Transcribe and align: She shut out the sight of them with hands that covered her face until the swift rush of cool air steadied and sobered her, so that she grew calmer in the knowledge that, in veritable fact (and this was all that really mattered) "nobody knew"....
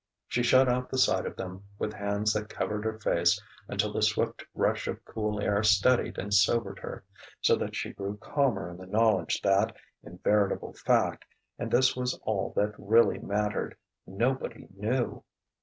She 0.27 0.41
shut 0.41 0.67
out 0.67 0.89
the 0.89 0.97
sight 0.97 1.27
of 1.27 1.35
them 1.35 1.65
with 1.77 1.93
hands 1.93 2.33
that 2.33 2.49
covered 2.49 2.85
her 2.85 2.97
face 2.97 3.39
until 3.67 3.93
the 3.93 4.01
swift 4.01 4.43
rush 4.55 4.87
of 4.87 5.05
cool 5.05 5.39
air 5.39 5.61
steadied 5.61 6.17
and 6.17 6.33
sobered 6.33 6.79
her, 6.79 7.03
so 7.39 7.55
that 7.57 7.75
she 7.75 7.93
grew 7.93 8.17
calmer 8.17 8.67
in 8.71 8.77
the 8.77 8.87
knowledge 8.87 9.43
that, 9.43 9.75
in 10.03 10.17
veritable 10.17 10.73
fact 10.73 11.25
(and 11.59 11.69
this 11.69 11.95
was 11.95 12.15
all 12.23 12.51
that 12.55 12.73
really 12.79 13.19
mattered) 13.19 13.77
"nobody 14.07 14.65
knew".... 14.75 15.23